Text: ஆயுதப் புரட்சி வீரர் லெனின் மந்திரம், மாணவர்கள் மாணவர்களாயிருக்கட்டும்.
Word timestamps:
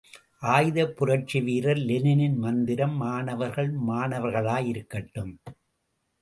ஆயுதப் 0.41 0.95
புரட்சி 0.97 1.41
வீரர் 1.41 1.81
லெனின் 1.81 2.37
மந்திரம், 2.37 2.95
மாணவர்கள் 2.95 3.71
மாணவர்களாயிருக்கட்டும். 3.87 5.33